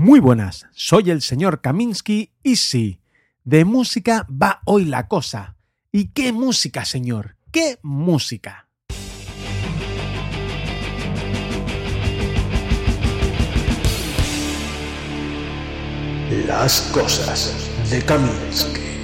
Muy 0.00 0.20
buenas, 0.20 0.64
soy 0.76 1.10
el 1.10 1.22
señor 1.22 1.60
Kaminsky 1.60 2.30
y 2.44 2.54
sí, 2.54 3.00
de 3.42 3.64
música 3.64 4.28
va 4.30 4.62
hoy 4.64 4.84
la 4.84 5.08
cosa. 5.08 5.56
¿Y 5.90 6.10
qué 6.12 6.30
música, 6.32 6.84
señor? 6.84 7.36
¿Qué 7.50 7.80
música? 7.82 8.68
Las 16.46 16.80
cosas 16.92 17.68
de 17.90 18.00
Kaminsky. 18.04 18.97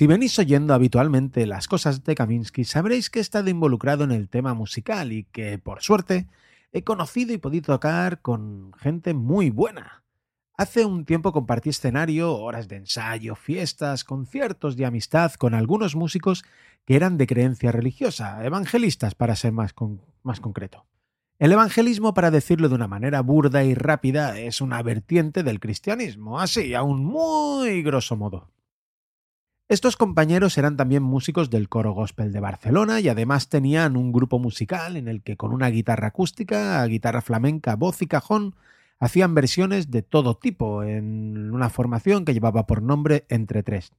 Si 0.00 0.06
venís 0.06 0.38
oyendo 0.38 0.72
habitualmente 0.72 1.44
las 1.44 1.68
cosas 1.68 2.04
de 2.04 2.14
Kaminsky, 2.14 2.64
sabréis 2.64 3.10
que 3.10 3.18
he 3.18 3.20
estado 3.20 3.50
involucrado 3.50 4.02
en 4.02 4.12
el 4.12 4.30
tema 4.30 4.54
musical 4.54 5.12
y 5.12 5.24
que, 5.24 5.58
por 5.58 5.82
suerte, 5.82 6.26
he 6.72 6.84
conocido 6.84 7.34
y 7.34 7.36
podido 7.36 7.74
tocar 7.74 8.22
con 8.22 8.72
gente 8.78 9.12
muy 9.12 9.50
buena. 9.50 10.02
Hace 10.56 10.86
un 10.86 11.04
tiempo 11.04 11.34
compartí 11.34 11.68
escenario, 11.68 12.34
horas 12.34 12.66
de 12.66 12.76
ensayo, 12.76 13.34
fiestas, 13.34 14.04
conciertos 14.04 14.74
de 14.78 14.86
amistad 14.86 15.34
con 15.34 15.52
algunos 15.52 15.94
músicos 15.94 16.44
que 16.86 16.96
eran 16.96 17.18
de 17.18 17.26
creencia 17.26 17.70
religiosa, 17.70 18.42
evangelistas 18.42 19.14
para 19.14 19.36
ser 19.36 19.52
más, 19.52 19.74
más 20.22 20.40
concreto. 20.40 20.86
El 21.38 21.52
evangelismo, 21.52 22.14
para 22.14 22.30
decirlo 22.30 22.70
de 22.70 22.74
una 22.74 22.88
manera 22.88 23.20
burda 23.20 23.64
y 23.64 23.74
rápida, 23.74 24.38
es 24.38 24.62
una 24.62 24.82
vertiente 24.82 25.42
del 25.42 25.60
cristianismo, 25.60 26.40
así, 26.40 26.72
a 26.72 26.82
un 26.82 27.04
muy 27.04 27.82
grosso 27.82 28.16
modo. 28.16 28.48
Estos 29.70 29.96
compañeros 29.96 30.58
eran 30.58 30.76
también 30.76 31.04
músicos 31.04 31.48
del 31.48 31.68
coro 31.68 31.92
gospel 31.92 32.32
de 32.32 32.40
Barcelona 32.40 32.98
y 32.98 33.08
además 33.08 33.48
tenían 33.48 33.96
un 33.96 34.10
grupo 34.10 34.40
musical 34.40 34.96
en 34.96 35.06
el 35.06 35.22
que 35.22 35.36
con 35.36 35.52
una 35.52 35.68
guitarra 35.68 36.08
acústica, 36.08 36.84
guitarra 36.86 37.20
flamenca, 37.20 37.76
voz 37.76 38.02
y 38.02 38.08
cajón 38.08 38.56
hacían 38.98 39.32
versiones 39.32 39.92
de 39.92 40.02
todo 40.02 40.36
tipo 40.36 40.82
en 40.82 41.54
una 41.54 41.70
formación 41.70 42.24
que 42.24 42.34
llevaba 42.34 42.66
por 42.66 42.82
nombre 42.82 43.26
Entre 43.28 43.62
Tres. 43.62 43.92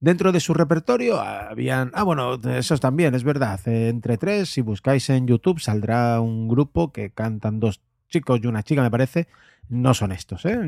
Dentro 0.00 0.32
de 0.32 0.40
su 0.40 0.52
repertorio 0.52 1.20
habían... 1.20 1.92
Ah, 1.94 2.02
bueno, 2.02 2.34
esos 2.34 2.80
también, 2.80 3.14
es 3.14 3.22
verdad. 3.22 3.60
Entre 3.68 4.18
Tres, 4.18 4.48
si 4.48 4.62
buscáis 4.62 5.08
en 5.10 5.28
YouTube, 5.28 5.60
saldrá 5.60 6.20
un 6.20 6.48
grupo 6.48 6.92
que 6.92 7.10
cantan 7.10 7.60
dos 7.60 7.80
chicos 8.08 8.40
y 8.42 8.48
una 8.48 8.64
chica, 8.64 8.82
me 8.82 8.90
parece. 8.90 9.28
No 9.68 9.94
son 9.94 10.10
estos, 10.10 10.44
¿eh? 10.44 10.58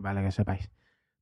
Vale 0.00 0.22
que 0.22 0.32
sepáis. 0.32 0.70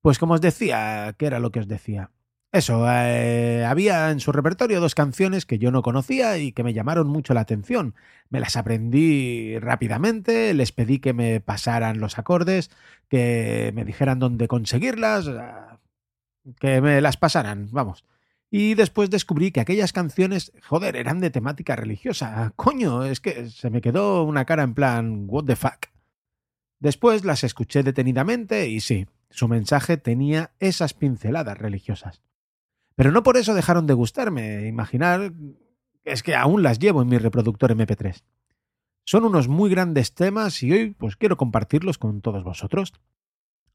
Pues 0.04 0.18
como 0.18 0.34
os 0.34 0.42
decía, 0.42 1.14
¿qué 1.16 1.24
era 1.24 1.38
lo 1.38 1.50
que 1.50 1.60
os 1.60 1.66
decía? 1.66 2.10
Eso, 2.52 2.84
eh, 2.86 3.64
había 3.64 4.10
en 4.10 4.20
su 4.20 4.32
repertorio 4.32 4.78
dos 4.78 4.94
canciones 4.94 5.46
que 5.46 5.58
yo 5.58 5.70
no 5.70 5.80
conocía 5.80 6.36
y 6.36 6.52
que 6.52 6.62
me 6.62 6.74
llamaron 6.74 7.06
mucho 7.06 7.32
la 7.32 7.40
atención. 7.40 7.94
Me 8.28 8.38
las 8.38 8.58
aprendí 8.58 9.58
rápidamente, 9.60 10.52
les 10.52 10.72
pedí 10.72 10.98
que 10.98 11.14
me 11.14 11.40
pasaran 11.40 12.00
los 12.00 12.18
acordes, 12.18 12.70
que 13.08 13.72
me 13.74 13.86
dijeran 13.86 14.18
dónde 14.18 14.46
conseguirlas, 14.46 15.26
ah, 15.26 15.80
que 16.60 16.82
me 16.82 17.00
las 17.00 17.16
pasaran, 17.16 17.68
vamos. 17.72 18.04
Y 18.50 18.74
después 18.74 19.08
descubrí 19.08 19.52
que 19.52 19.60
aquellas 19.60 19.94
canciones, 19.94 20.52
joder, 20.68 20.96
eran 20.96 21.20
de 21.20 21.30
temática 21.30 21.76
religiosa. 21.76 22.52
Coño, 22.56 23.04
es 23.04 23.20
que 23.20 23.48
se 23.48 23.70
me 23.70 23.80
quedó 23.80 24.22
una 24.24 24.44
cara 24.44 24.64
en 24.64 24.74
plan, 24.74 25.24
what 25.28 25.44
the 25.44 25.56
fuck. 25.56 25.86
Después 26.78 27.24
las 27.24 27.42
escuché 27.42 27.82
detenidamente 27.82 28.68
y 28.68 28.80
sí, 28.80 29.06
su 29.34 29.48
mensaje 29.48 29.96
tenía 29.96 30.52
esas 30.60 30.94
pinceladas 30.94 31.58
religiosas. 31.58 32.22
Pero 32.94 33.10
no 33.10 33.24
por 33.24 33.36
eso 33.36 33.52
dejaron 33.52 33.88
de 33.88 33.94
gustarme. 33.94 34.68
Imaginar 34.68 35.32
es 36.04 36.22
que 36.22 36.36
aún 36.36 36.62
las 36.62 36.78
llevo 36.78 37.02
en 37.02 37.08
mi 37.08 37.18
reproductor 37.18 37.76
MP3. 37.76 38.22
Son 39.04 39.24
unos 39.24 39.48
muy 39.48 39.70
grandes 39.70 40.14
temas 40.14 40.62
y 40.62 40.70
hoy 40.70 40.90
pues 40.90 41.16
quiero 41.16 41.36
compartirlos 41.36 41.98
con 41.98 42.20
todos 42.20 42.44
vosotros. 42.44 42.92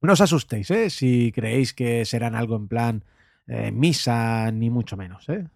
No 0.02 0.14
os 0.14 0.22
asustéis, 0.22 0.72
¿eh? 0.72 0.90
Si 0.90 1.34
creéis 1.34 1.74
que 1.74 2.06
serán 2.06 2.36
algo 2.36 2.56
en 2.56 2.70
plan 2.70 3.04
eh, 3.46 3.74
misa, 3.74 4.50
ni 4.52 4.70
mucho 4.70 4.96
menos, 4.96 5.28
¿eh? 5.28 5.50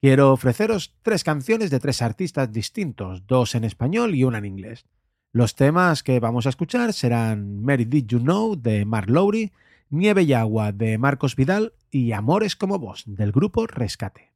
Quiero 0.00 0.32
ofreceros 0.32 0.94
tres 1.02 1.24
canciones 1.24 1.70
de 1.70 1.80
tres 1.80 2.00
artistas 2.00 2.52
distintos, 2.52 3.26
dos 3.26 3.56
en 3.56 3.64
español 3.64 4.14
y 4.14 4.22
una 4.22 4.38
en 4.38 4.44
inglés. 4.44 4.86
Los 5.34 5.54
temas 5.56 6.02
que 6.02 6.20
vamos 6.20 6.44
a 6.44 6.50
escuchar 6.50 6.92
serán 6.92 7.62
Mary 7.62 7.86
Did 7.86 8.04
You 8.06 8.18
Know 8.18 8.54
de 8.54 8.84
Mark 8.84 9.08
Lowry, 9.08 9.50
Nieve 9.88 10.24
y 10.24 10.34
Agua 10.34 10.72
de 10.72 10.98
Marcos 10.98 11.36
Vidal 11.36 11.72
y 11.90 12.12
Amores 12.12 12.54
como 12.54 12.78
vos 12.78 13.04
del 13.06 13.32
grupo 13.32 13.66
Rescate. 13.66 14.34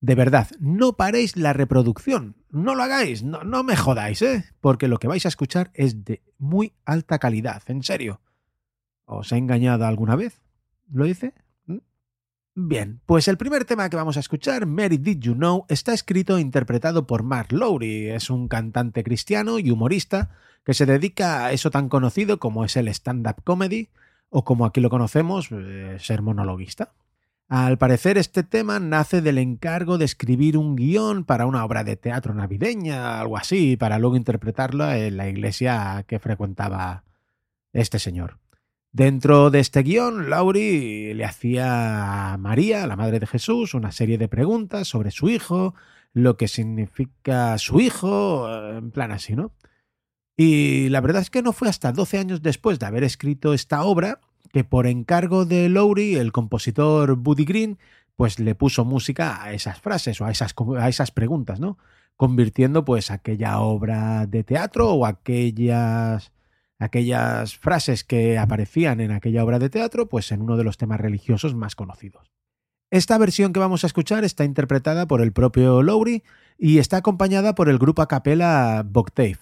De 0.00 0.14
verdad, 0.14 0.48
no 0.60 0.94
paréis 0.94 1.36
la 1.36 1.52
reproducción, 1.52 2.36
no 2.48 2.74
lo 2.74 2.84
hagáis, 2.84 3.22
no, 3.22 3.44
no 3.44 3.64
me 3.64 3.76
jodáis, 3.76 4.22
¿eh? 4.22 4.46
porque 4.62 4.88
lo 4.88 4.98
que 4.98 5.08
vais 5.08 5.26
a 5.26 5.28
escuchar 5.28 5.70
es 5.74 6.06
de 6.06 6.22
muy 6.38 6.72
alta 6.86 7.18
calidad, 7.18 7.62
en 7.66 7.82
serio. 7.82 8.22
¿Os 9.04 9.32
he 9.32 9.36
engañado 9.36 9.84
alguna 9.84 10.16
vez? 10.16 10.40
¿Lo 10.90 11.04
hice? 11.04 11.34
Bien, 12.60 13.00
pues 13.06 13.28
el 13.28 13.36
primer 13.36 13.64
tema 13.64 13.88
que 13.88 13.94
vamos 13.94 14.16
a 14.16 14.20
escuchar, 14.20 14.66
Mary 14.66 14.96
Did 14.96 15.20
You 15.20 15.34
Know, 15.34 15.64
está 15.68 15.94
escrito 15.94 16.36
e 16.36 16.40
interpretado 16.40 17.06
por 17.06 17.22
Mark 17.22 17.52
Lowry. 17.52 18.08
Es 18.08 18.30
un 18.30 18.48
cantante 18.48 19.04
cristiano 19.04 19.60
y 19.60 19.70
humorista 19.70 20.30
que 20.64 20.74
se 20.74 20.84
dedica 20.84 21.46
a 21.46 21.52
eso 21.52 21.70
tan 21.70 21.88
conocido 21.88 22.40
como 22.40 22.64
es 22.64 22.76
el 22.76 22.88
stand-up 22.88 23.44
comedy, 23.44 23.90
o 24.28 24.44
como 24.44 24.66
aquí 24.66 24.80
lo 24.80 24.90
conocemos, 24.90 25.50
eh, 25.52 25.98
ser 26.00 26.20
monologuista. 26.20 26.94
Al 27.48 27.78
parecer 27.78 28.18
este 28.18 28.42
tema 28.42 28.80
nace 28.80 29.22
del 29.22 29.38
encargo 29.38 29.96
de 29.96 30.06
escribir 30.06 30.58
un 30.58 30.74
guion 30.74 31.22
para 31.22 31.46
una 31.46 31.64
obra 31.64 31.84
de 31.84 31.94
teatro 31.94 32.34
navideña, 32.34 33.20
algo 33.20 33.36
así, 33.36 33.76
para 33.76 34.00
luego 34.00 34.16
interpretarlo 34.16 34.90
en 34.90 35.16
la 35.16 35.28
iglesia 35.28 36.04
que 36.08 36.18
frecuentaba 36.18 37.04
este 37.72 38.00
señor. 38.00 38.38
Dentro 38.98 39.50
de 39.50 39.60
este 39.60 39.84
guion, 39.84 40.28
Lauri 40.28 41.14
le 41.14 41.24
hacía 41.24 42.32
a 42.32 42.36
María, 42.36 42.84
la 42.88 42.96
madre 42.96 43.20
de 43.20 43.28
Jesús, 43.28 43.74
una 43.74 43.92
serie 43.92 44.18
de 44.18 44.26
preguntas 44.26 44.88
sobre 44.88 45.12
su 45.12 45.28
hijo, 45.28 45.76
lo 46.14 46.36
que 46.36 46.48
significa 46.48 47.56
su 47.58 47.78
hijo, 47.78 48.52
en 48.52 48.90
plan 48.90 49.12
así, 49.12 49.36
¿no? 49.36 49.52
Y 50.36 50.88
la 50.88 51.00
verdad 51.00 51.22
es 51.22 51.30
que 51.30 51.42
no 51.42 51.52
fue 51.52 51.68
hasta 51.68 51.92
12 51.92 52.18
años 52.18 52.42
después 52.42 52.80
de 52.80 52.86
haber 52.86 53.04
escrito 53.04 53.54
esta 53.54 53.84
obra 53.84 54.18
que 54.52 54.64
por 54.64 54.88
encargo 54.88 55.44
de 55.44 55.68
Lowry, 55.68 56.16
el 56.16 56.32
compositor 56.32 57.14
Buddy 57.14 57.44
Green, 57.44 57.78
pues 58.16 58.40
le 58.40 58.56
puso 58.56 58.84
música 58.84 59.40
a 59.40 59.52
esas 59.52 59.80
frases 59.80 60.20
o 60.20 60.24
a 60.24 60.32
esas, 60.32 60.56
a 60.76 60.88
esas 60.88 61.12
preguntas, 61.12 61.60
¿no? 61.60 61.78
Convirtiendo 62.16 62.84
pues 62.84 63.12
aquella 63.12 63.60
obra 63.60 64.26
de 64.26 64.42
teatro 64.42 64.90
o 64.90 65.06
aquellas 65.06 66.32
aquellas 66.78 67.56
frases 67.56 68.04
que 68.04 68.38
aparecían 68.38 69.00
en 69.00 69.10
aquella 69.10 69.44
obra 69.44 69.58
de 69.58 69.70
teatro, 69.70 70.08
pues 70.08 70.30
en 70.32 70.42
uno 70.42 70.56
de 70.56 70.64
los 70.64 70.78
temas 70.78 71.00
religiosos 71.00 71.54
más 71.54 71.74
conocidos. 71.74 72.32
Esta 72.90 73.18
versión 73.18 73.52
que 73.52 73.60
vamos 73.60 73.84
a 73.84 73.86
escuchar 73.86 74.24
está 74.24 74.44
interpretada 74.44 75.06
por 75.06 75.20
el 75.20 75.32
propio 75.32 75.82
Lowry 75.82 76.22
y 76.56 76.78
está 76.78 76.98
acompañada 76.98 77.54
por 77.54 77.68
el 77.68 77.78
grupo 77.78 78.00
a 78.00 78.08
capela 78.08 78.82
Boctave, 78.86 79.38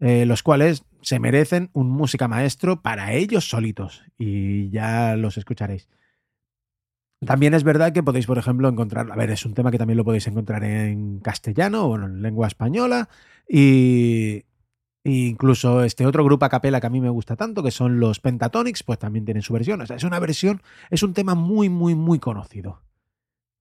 eh, 0.00 0.26
los 0.26 0.42
cuales 0.42 0.84
se 1.00 1.18
merecen 1.18 1.70
un 1.72 1.88
música 1.88 2.28
maestro 2.28 2.82
para 2.82 3.12
ellos 3.12 3.48
solitos, 3.48 4.02
y 4.18 4.68
ya 4.70 5.16
los 5.16 5.38
escucharéis. 5.38 5.88
También 7.24 7.54
es 7.54 7.62
verdad 7.62 7.92
que 7.92 8.02
podéis, 8.02 8.26
por 8.26 8.36
ejemplo, 8.36 8.68
encontrar, 8.68 9.10
a 9.10 9.16
ver, 9.16 9.30
es 9.30 9.46
un 9.46 9.54
tema 9.54 9.70
que 9.70 9.78
también 9.78 9.96
lo 9.96 10.04
podéis 10.04 10.26
encontrar 10.26 10.64
en 10.64 11.20
castellano 11.20 11.86
o 11.86 11.96
en 11.96 12.20
lengua 12.20 12.48
española, 12.48 13.08
y, 13.48 14.44
incluso 15.04 15.82
este 15.82 16.06
otro 16.06 16.24
grupo 16.24 16.44
a 16.44 16.48
capela 16.48 16.80
que 16.80 16.86
a 16.86 16.90
mí 16.90 17.00
me 17.00 17.10
gusta 17.10 17.36
tanto, 17.36 17.62
que 17.62 17.70
son 17.70 18.00
los 18.00 18.20
Pentatonics, 18.20 18.82
pues 18.82 18.98
también 18.98 19.24
tienen 19.24 19.42
su 19.42 19.52
versión. 19.52 19.80
O 19.80 19.86
sea, 19.86 19.96
es 19.96 20.04
una 20.04 20.18
versión, 20.18 20.62
es 20.90 21.02
un 21.02 21.14
tema 21.14 21.34
muy, 21.34 21.68
muy, 21.68 21.94
muy 21.94 22.18
conocido. 22.18 22.82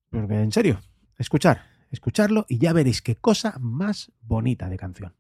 Porque 0.10 0.36
en 0.36 0.52
serio, 0.52 0.82
escuchar, 1.18 1.64
escucharlo 1.90 2.46
y 2.48 2.58
ya 2.58 2.74
veréis 2.74 3.02
qué 3.02 3.16
cosa 3.16 3.56
más 3.60 4.12
bonita 4.22 4.70
de 4.70 4.78
canción. 4.78 5.14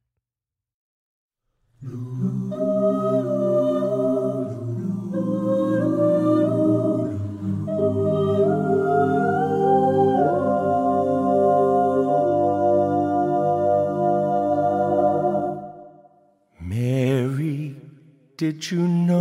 Did 18.41 18.61
you 18.71 18.87
know 18.87 19.19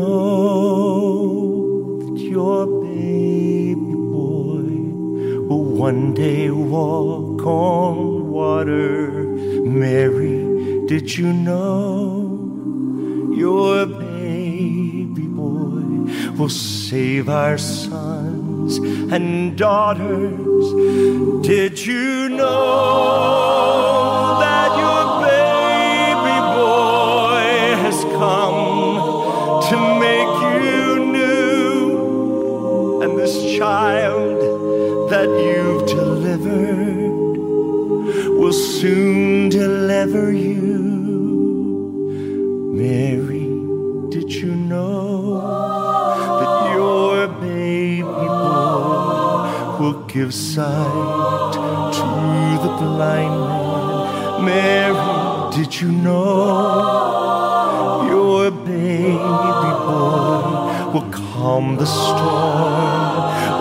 that 2.00 2.18
your 2.22 2.66
baby 2.80 3.94
boy 4.16 4.64
will 5.46 5.66
one 5.88 6.14
day 6.14 6.48
walk 6.50 7.44
on 7.44 8.30
water? 8.30 9.10
Mary, 9.82 10.86
did 10.86 11.18
you 11.18 11.34
know 11.34 13.30
your 13.36 13.84
baby 13.84 15.26
boy 15.26 15.84
will 16.38 16.48
save 16.48 17.28
our 17.28 17.58
sons 17.58 18.78
and 19.12 19.54
daughters. 19.58 20.72
Did 21.46 21.78
you 21.84 22.30
know 22.30 22.46
that 24.40 24.78
your 24.78 24.99
child 33.60 35.10
that 35.10 35.28
you've 35.44 35.84
delivered 35.86 37.36
will 38.38 38.54
soon 38.54 39.50
deliver 39.50 40.32
you. 40.32 40.78
Mary, 42.72 43.50
did 44.08 44.32
you 44.32 44.52
know 44.56 45.42
that 46.40 46.54
your 46.74 47.28
baby 47.28 48.02
boy 48.02 49.76
will 49.78 49.98
give 50.06 50.32
sight 50.32 51.52
to 51.98 52.08
the 52.64 52.72
blind 52.80 53.40
man? 54.40 54.44
Mary, 54.46 55.54
did 55.54 55.78
you 55.78 55.92
know 55.92 56.88
your 58.08 58.50
baby 58.50 59.72
boy 59.84 60.92
will 60.94 61.08
calm 61.12 61.76
the 61.76 61.84
storm 61.84 63.09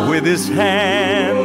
with 0.10 0.26
his 0.26 0.48
hand? 0.50 1.39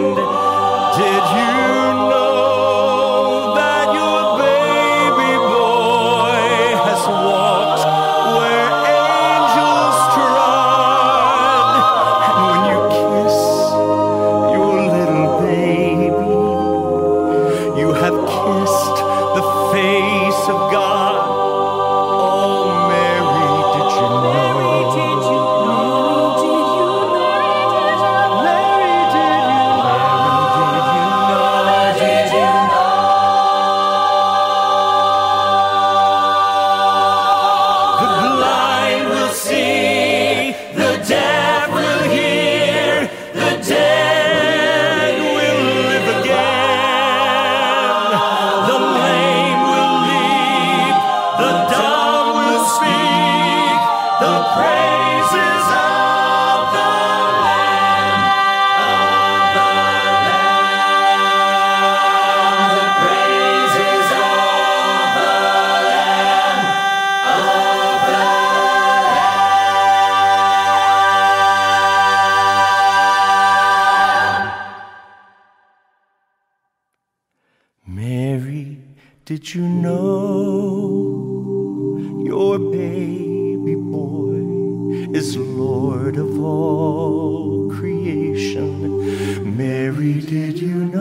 amazing. 54.94 55.54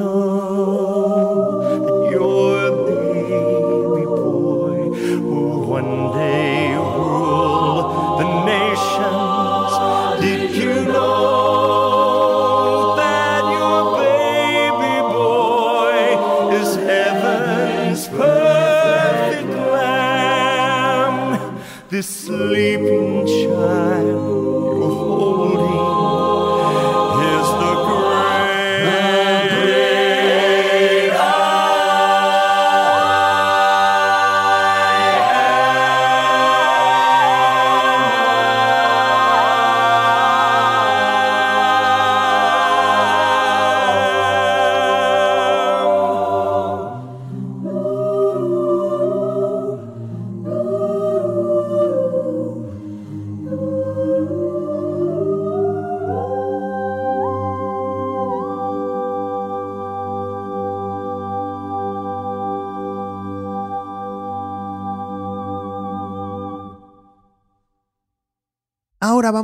Know 0.04 1.33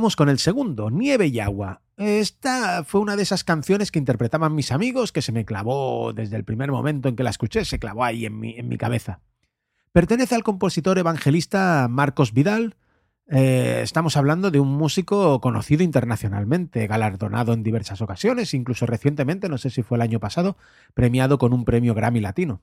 con 0.00 0.28
el 0.28 0.38
segundo, 0.38 0.90
Nieve 0.90 1.26
y 1.26 1.40
Agua. 1.40 1.82
Esta 1.96 2.84
fue 2.84 3.02
una 3.02 3.16
de 3.16 3.22
esas 3.22 3.44
canciones 3.44 3.92
que 3.92 3.98
interpretaban 3.98 4.54
mis 4.54 4.72
amigos 4.72 5.12
que 5.12 5.20
se 5.20 5.32
me 5.32 5.44
clavó 5.44 6.14
desde 6.14 6.36
el 6.36 6.44
primer 6.44 6.70
momento 6.70 7.08
en 7.08 7.16
que 7.16 7.22
la 7.22 7.30
escuché, 7.30 7.64
se 7.66 7.78
clavó 7.78 8.04
ahí 8.04 8.24
en 8.24 8.40
mi, 8.40 8.58
en 8.58 8.68
mi 8.68 8.78
cabeza. 8.78 9.20
Pertenece 9.92 10.34
al 10.34 10.42
compositor 10.42 10.98
evangelista 10.98 11.86
Marcos 11.90 12.32
Vidal. 12.32 12.76
Eh, 13.28 13.80
estamos 13.82 14.16
hablando 14.16 14.50
de 14.50 14.58
un 14.58 14.68
músico 14.68 15.40
conocido 15.40 15.82
internacionalmente, 15.82 16.86
galardonado 16.86 17.52
en 17.52 17.62
diversas 17.62 18.00
ocasiones, 18.00 18.54
incluso 18.54 18.86
recientemente, 18.86 19.50
no 19.50 19.58
sé 19.58 19.68
si 19.68 19.82
fue 19.82 19.98
el 19.98 20.02
año 20.02 20.18
pasado, 20.18 20.56
premiado 20.94 21.36
con 21.36 21.52
un 21.52 21.66
premio 21.66 21.94
Grammy 21.94 22.20
Latino. 22.20 22.62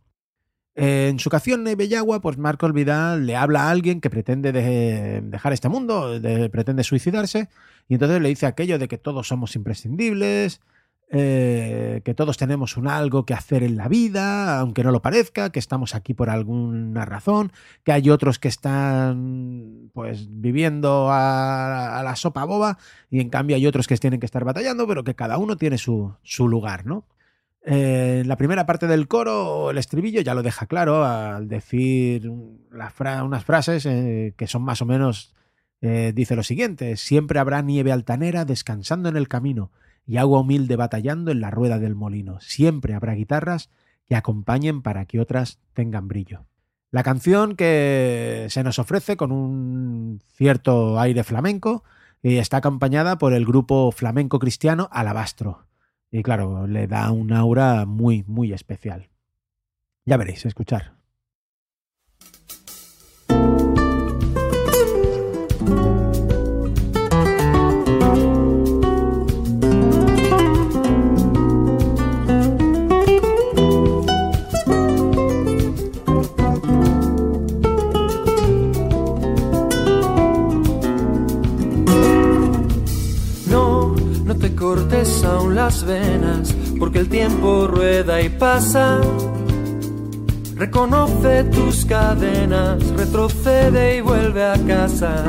En 0.79 1.17
su 1.17 1.31
canción 1.31 1.63
Nieve 1.63 1.85
y 1.85 1.95
Agua, 1.95 2.21
pues 2.21 2.37
Marcos 2.37 2.71
Vidal 2.71 3.25
le 3.25 3.35
habla 3.35 3.63
a 3.63 3.71
alguien 3.71 3.99
que 3.99 4.11
pretende 4.11 4.51
de- 4.51 5.21
dejar 5.23 5.51
este 5.51 5.69
mundo, 5.69 6.19
de- 6.19 6.51
pretende 6.51 6.83
suicidarse, 6.83 7.49
y 7.87 7.95
entonces 7.95 8.21
le 8.21 8.29
dice 8.29 8.45
aquello 8.45 8.77
de 8.77 8.87
que 8.87 8.99
todos 8.99 9.27
somos 9.27 9.55
imprescindibles, 9.55 10.61
eh, 11.09 12.01
que 12.05 12.13
todos 12.13 12.37
tenemos 12.37 12.77
un 12.77 12.87
algo 12.87 13.25
que 13.25 13.33
hacer 13.33 13.63
en 13.63 13.75
la 13.75 13.87
vida, 13.87 14.59
aunque 14.59 14.83
no 14.83 14.91
lo 14.91 15.01
parezca, 15.01 15.49
que 15.51 15.57
estamos 15.57 15.95
aquí 15.95 16.13
por 16.13 16.29
alguna 16.29 17.05
razón, 17.05 17.51
que 17.83 17.91
hay 17.93 18.11
otros 18.11 18.37
que 18.37 18.49
están 18.49 19.89
pues 19.93 20.27
viviendo 20.29 21.09
a, 21.09 21.97
a 21.99 22.03
la 22.03 22.15
sopa 22.15 22.43
boba 22.45 22.77
y 23.09 23.19
en 23.19 23.29
cambio 23.31 23.55
hay 23.55 23.65
otros 23.65 23.87
que 23.87 23.97
tienen 23.97 24.19
que 24.19 24.27
estar 24.27 24.43
batallando, 24.43 24.85
pero 24.87 25.03
que 25.03 25.15
cada 25.15 25.39
uno 25.39 25.55
tiene 25.57 25.79
su, 25.79 26.13
su 26.21 26.47
lugar, 26.47 26.85
¿no? 26.85 27.05
Eh, 27.69 28.23
la 28.25 28.37
primera 28.37 28.65
parte 28.65 28.87
del 28.87 29.09
coro, 29.09 29.71
el 29.71 29.77
estribillo 29.77 30.21
ya 30.21 30.33
lo 30.33 30.41
deja 30.41 30.67
claro 30.67 31.03
al 31.03 31.49
decir 31.49 32.29
unas 32.29 33.43
frases 33.43 33.85
eh, 33.85 34.33
que 34.37 34.47
son 34.47 34.61
más 34.61 34.81
o 34.81 34.85
menos, 34.85 35.35
eh, 35.81 36.13
dice 36.15 36.37
lo 36.37 36.43
siguiente, 36.43 36.95
siempre 36.95 37.39
habrá 37.39 37.61
nieve 37.61 37.91
altanera 37.91 38.45
descansando 38.45 39.09
en 39.09 39.17
el 39.17 39.27
camino 39.27 39.73
y 40.05 40.15
agua 40.15 40.39
humilde 40.39 40.77
batallando 40.77 41.29
en 41.29 41.41
la 41.41 41.51
rueda 41.51 41.77
del 41.77 41.93
molino. 41.93 42.39
Siempre 42.39 42.93
habrá 42.93 43.15
guitarras 43.15 43.69
que 44.05 44.15
acompañen 44.15 44.81
para 44.81 45.03
que 45.03 45.19
otras 45.19 45.59
tengan 45.73 46.07
brillo. 46.07 46.45
La 46.89 47.03
canción 47.03 47.57
que 47.57 48.47
se 48.49 48.63
nos 48.63 48.79
ofrece 48.79 49.17
con 49.17 49.33
un 49.33 50.21
cierto 50.37 51.01
aire 51.01 51.25
flamenco 51.25 51.83
y 52.23 52.37
está 52.37 52.57
acompañada 52.57 53.17
por 53.17 53.33
el 53.33 53.45
grupo 53.45 53.91
flamenco 53.91 54.39
cristiano 54.39 54.87
Alabastro. 54.89 55.66
Y 56.11 56.23
claro, 56.23 56.67
le 56.67 56.87
da 56.87 57.11
un 57.11 57.33
aura 57.33 57.85
muy, 57.85 58.23
muy 58.27 58.53
especial. 58.53 59.09
Ya 60.05 60.17
veréis, 60.17 60.45
escuchar. 60.45 60.96
Tiempo 87.09 87.67
rueda 87.67 88.21
y 88.21 88.29
pasa. 88.29 88.99
Reconoce 90.55 91.43
tus 91.45 91.85
cadenas, 91.85 92.83
retrocede 92.95 93.97
y 93.97 94.01
vuelve 94.01 94.43
a 94.43 94.55
casa. 94.65 95.23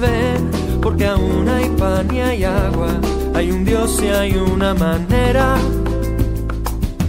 Ven, 0.00 0.50
porque 0.80 1.06
aún 1.06 1.48
hay 1.48 1.68
pan 1.70 2.14
y 2.14 2.20
hay 2.20 2.44
agua, 2.44 3.00
hay 3.34 3.50
un 3.50 3.64
Dios 3.64 4.00
y 4.02 4.08
hay 4.08 4.36
una 4.36 4.74
manera. 4.74 5.56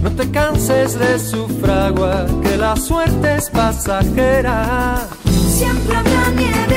No 0.02 0.10
te 0.10 0.30
canses 0.30 0.98
de 0.98 1.18
su 1.18 1.46
fragua, 1.46 2.26
que 2.42 2.56
la 2.56 2.76
suerte 2.76 3.36
es 3.36 3.50
pasajera. 3.50 5.08
Siempre 5.48 5.96
habrá 5.96 6.30
nieve 6.30 6.69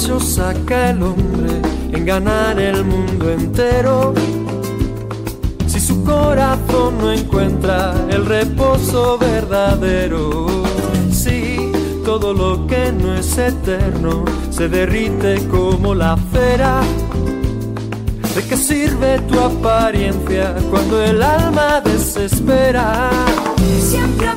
saca 0.00 0.90
el 0.90 1.02
hombre 1.02 1.60
en 1.92 2.06
ganar 2.06 2.58
el 2.58 2.84
mundo 2.84 3.30
entero. 3.30 4.14
Si 5.66 5.78
su 5.78 6.02
corazón 6.04 6.98
no 6.98 7.12
encuentra 7.12 7.94
el 8.08 8.24
reposo 8.24 9.18
verdadero. 9.18 10.46
Si 11.12 11.70
todo 12.04 12.32
lo 12.32 12.66
que 12.66 12.92
no 12.92 13.14
es 13.14 13.36
eterno 13.36 14.24
se 14.50 14.68
derrite 14.68 15.46
como 15.48 15.94
la 15.94 16.16
cera. 16.32 16.80
¿De 18.34 18.42
qué 18.42 18.56
sirve 18.56 19.18
tu 19.28 19.38
apariencia 19.38 20.54
cuando 20.70 21.02
el 21.02 21.22
alma 21.22 21.82
desespera? 21.82 23.10
Siempre 23.80 24.28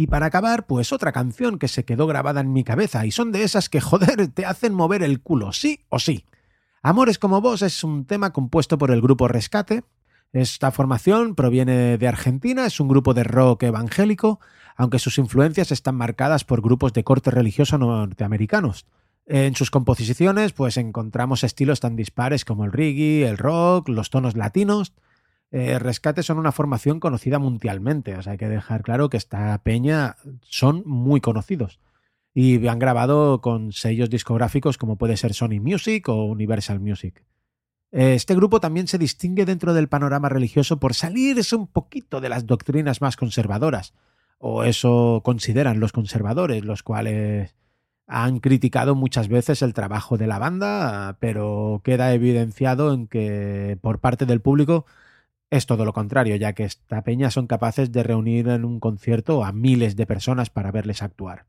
Y 0.00 0.06
para 0.06 0.24
acabar, 0.24 0.64
pues 0.66 0.94
otra 0.94 1.12
canción 1.12 1.58
que 1.58 1.68
se 1.68 1.84
quedó 1.84 2.06
grabada 2.06 2.40
en 2.40 2.54
mi 2.54 2.64
cabeza 2.64 3.04
y 3.04 3.10
son 3.10 3.32
de 3.32 3.42
esas 3.42 3.68
que, 3.68 3.80
joder, 3.82 4.28
te 4.28 4.46
hacen 4.46 4.72
mover 4.72 5.02
el 5.02 5.20
culo, 5.20 5.52
sí 5.52 5.84
o 5.90 5.98
sí. 5.98 6.24
Amores 6.82 7.18
como 7.18 7.42
vos 7.42 7.60
es 7.60 7.84
un 7.84 8.06
tema 8.06 8.32
compuesto 8.32 8.78
por 8.78 8.92
el 8.92 9.02
grupo 9.02 9.28
Rescate. 9.28 9.84
Esta 10.32 10.70
formación 10.70 11.34
proviene 11.34 11.98
de 11.98 12.08
Argentina, 12.08 12.64
es 12.64 12.80
un 12.80 12.88
grupo 12.88 13.12
de 13.12 13.24
rock 13.24 13.64
evangélico, 13.64 14.40
aunque 14.74 14.98
sus 14.98 15.18
influencias 15.18 15.70
están 15.70 15.96
marcadas 15.96 16.44
por 16.44 16.62
grupos 16.62 16.94
de 16.94 17.04
corte 17.04 17.30
religioso 17.30 17.76
norteamericanos. 17.76 18.86
En 19.26 19.54
sus 19.54 19.70
composiciones, 19.70 20.54
pues 20.54 20.78
encontramos 20.78 21.44
estilos 21.44 21.80
tan 21.80 21.94
dispares 21.94 22.46
como 22.46 22.64
el 22.64 22.72
reggae, 22.72 23.28
el 23.28 23.36
rock, 23.36 23.90
los 23.90 24.08
tonos 24.08 24.34
latinos, 24.34 24.94
eh, 25.50 25.78
Rescate 25.78 26.22
son 26.22 26.38
una 26.38 26.52
formación 26.52 27.00
conocida 27.00 27.38
mundialmente, 27.38 28.16
o 28.16 28.22
sea, 28.22 28.32
hay 28.32 28.38
que 28.38 28.48
dejar 28.48 28.82
claro 28.82 29.08
que 29.08 29.16
esta 29.16 29.56
peña 29.62 30.16
son 30.42 30.82
muy 30.86 31.20
conocidos 31.20 31.80
y 32.32 32.66
han 32.68 32.78
grabado 32.78 33.40
con 33.40 33.72
sellos 33.72 34.10
discográficos 34.10 34.78
como 34.78 34.96
puede 34.96 35.16
ser 35.16 35.34
Sony 35.34 35.60
Music 35.60 36.08
o 36.08 36.24
Universal 36.26 36.78
Music. 36.78 37.24
Eh, 37.92 38.14
Este 38.14 38.34
grupo 38.34 38.60
también 38.60 38.86
se 38.86 38.98
distingue 38.98 39.44
dentro 39.44 39.74
del 39.74 39.88
panorama 39.88 40.28
religioso 40.28 40.78
por 40.78 40.94
salirse 40.94 41.56
un 41.56 41.66
poquito 41.66 42.20
de 42.20 42.28
las 42.28 42.46
doctrinas 42.46 43.00
más 43.00 43.16
conservadoras, 43.16 43.94
o 44.38 44.64
eso 44.64 45.20
consideran 45.24 45.80
los 45.80 45.92
conservadores, 45.92 46.64
los 46.64 46.82
cuales 46.82 47.56
han 48.06 48.40
criticado 48.40 48.94
muchas 48.94 49.28
veces 49.28 49.62
el 49.62 49.74
trabajo 49.74 50.16
de 50.16 50.26
la 50.26 50.38
banda, 50.38 51.16
pero 51.20 51.80
queda 51.84 52.12
evidenciado 52.12 52.92
en 52.92 53.06
que 53.06 53.78
por 53.80 54.00
parte 54.00 54.26
del 54.26 54.40
público 54.40 54.86
es 55.50 55.66
todo 55.66 55.84
lo 55.84 55.92
contrario, 55.92 56.36
ya 56.36 56.52
que 56.52 56.64
esta 56.64 57.02
peña 57.02 57.30
son 57.30 57.46
capaces 57.46 57.90
de 57.90 58.02
reunir 58.02 58.48
en 58.48 58.64
un 58.64 58.78
concierto 58.78 59.44
a 59.44 59.52
miles 59.52 59.96
de 59.96 60.06
personas 60.06 60.48
para 60.48 60.70
verles 60.70 61.02
actuar. 61.02 61.46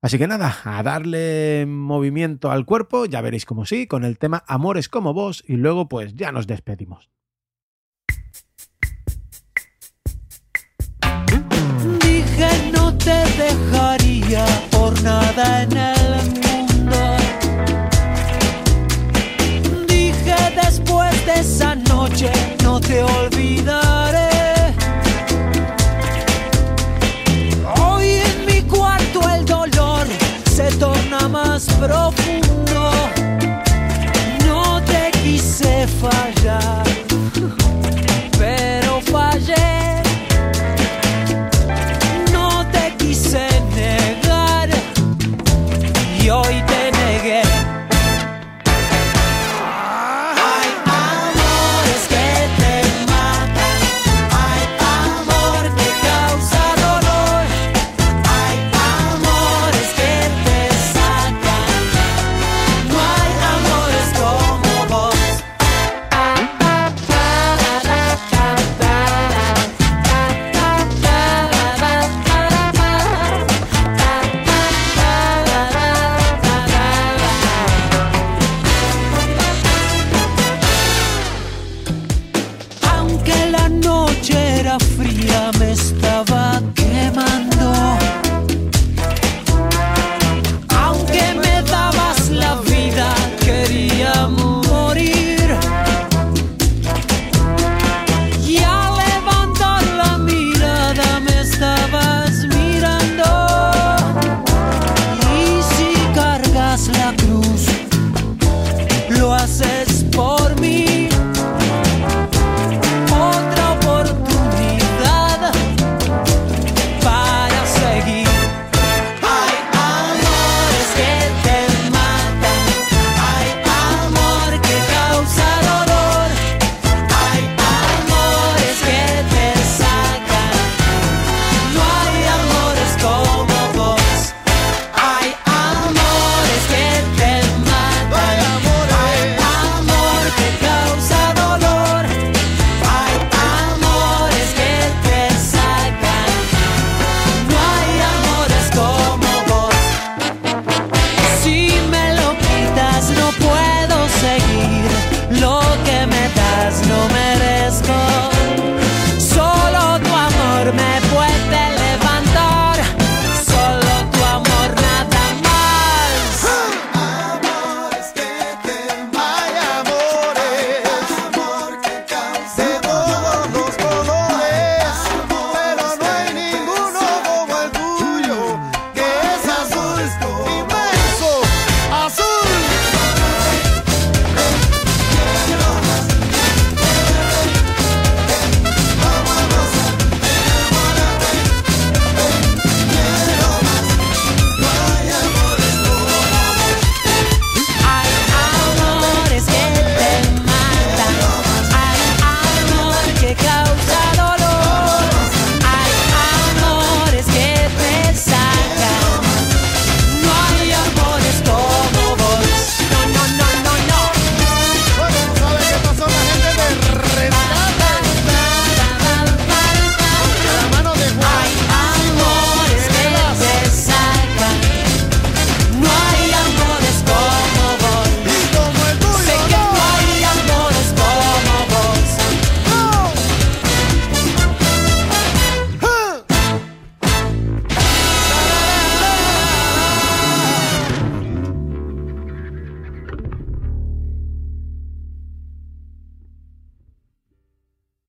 Así 0.00 0.18
que 0.18 0.28
nada, 0.28 0.54
a 0.64 0.82
darle 0.84 1.66
movimiento 1.66 2.52
al 2.52 2.64
cuerpo, 2.64 3.06
ya 3.06 3.20
veréis 3.20 3.44
como 3.44 3.66
sí, 3.66 3.88
con 3.88 4.04
el 4.04 4.18
tema 4.18 4.44
Amores 4.46 4.88
como 4.88 5.12
vos 5.12 5.42
y 5.46 5.56
luego 5.56 5.88
pues 5.88 6.14
ya 6.14 6.30
nos 6.30 6.46
despedimos. 6.46 7.10
Dije 12.00 12.70
no 12.72 12.96
te 12.96 13.24
dejaría 13.36 14.46
por 14.70 15.02
nada 15.02 15.62
en 15.64 15.76
el 15.76 16.45
se 22.86 23.02
olvida. 23.02 23.85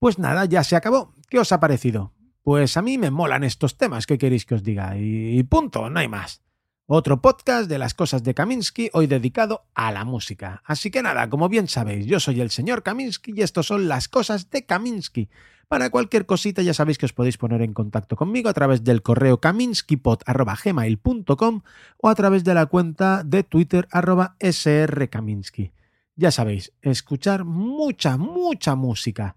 Pues 0.08 0.20
nada, 0.20 0.46
ya 0.46 0.64
se 0.64 0.78
acabó. 0.78 1.14
¿Qué 1.30 1.38
os 1.38 1.52
ha 1.52 1.60
parecido? 1.60 2.14
Pues 2.42 2.78
a 2.78 2.82
mí 2.82 2.98
me 2.98 3.12
molan 3.12 3.44
estos 3.44 3.76
temas, 3.76 4.08
¿qué 4.08 4.18
queréis 4.18 4.46
que 4.46 4.56
os 4.56 4.64
diga? 4.64 4.96
Y, 4.98 5.44
punto, 5.44 5.90
no 5.90 6.00
hay 6.00 6.08
más. 6.08 6.42
Otro 6.86 7.22
podcast 7.22 7.70
de 7.70 7.78
las 7.78 7.94
cosas 7.94 8.24
de 8.24 8.34
Kaminsky, 8.34 8.90
hoy 8.94 9.08
dedicado 9.08 9.66
a 9.76 9.92
la 9.92 10.06
música. 10.06 10.62
Así 10.64 10.92
que 10.92 11.04
nada, 11.04 11.30
como 11.30 11.50
bien 11.50 11.68
sabéis, 11.68 12.06
yo 12.06 12.22
soy 12.22 12.40
el 12.40 12.52
señor 12.52 12.84
Kaminsky 12.84 13.34
y 13.36 13.42
estos 13.42 13.68
son 13.68 13.90
las 13.90 14.08
cosas 14.08 14.50
de 14.50 14.66
Kaminsky. 14.66 15.28
Para 15.68 15.90
cualquier 15.90 16.26
cosita 16.26 16.62
ya 16.62 16.74
sabéis 16.74 16.98
que 16.98 17.08
os 17.08 17.12
podéis 17.12 17.38
poner 17.38 17.62
en 17.62 17.74
contacto 17.74 18.16
conmigo 18.16 18.48
a 18.48 18.54
través 18.54 18.86
del 18.86 19.02
correo 19.02 19.42
kaminskypod.gmail.com 19.42 21.62
o 21.98 22.08
a 22.08 22.16
través 22.16 22.46
de 22.46 22.54
la 22.54 22.68
cuenta 22.68 23.26
de 23.26 23.44
Twitter 23.44 23.90
arroba 23.92 24.38
srkaminsky. 24.40 25.74
Ya 26.16 26.32
sabéis, 26.32 26.72
escuchar 26.82 27.44
mucha, 27.44 28.16
mucha 28.16 28.76
música. 28.76 29.36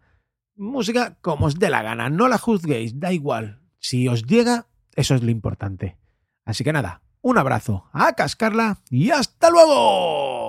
Música 0.61 1.16
como 1.23 1.46
os 1.46 1.57
dé 1.57 1.70
la 1.70 1.81
gana, 1.81 2.11
no 2.11 2.29
la 2.29 2.37
juzguéis, 2.37 3.01
da 3.01 3.14
igual. 3.14 3.62
Si 3.79 4.09
os 4.09 4.27
llega, 4.27 4.66
eso 4.94 5.14
es 5.14 5.23
lo 5.23 5.31
importante. 5.31 5.96
Así 6.44 6.64
que 6.64 6.73
nada, 6.75 7.01
un 7.23 7.38
abrazo, 7.38 7.88
a 7.94 8.12
cascarla 8.12 8.77
y 8.90 9.11
hasta 9.11 9.49
luego. 9.49 10.39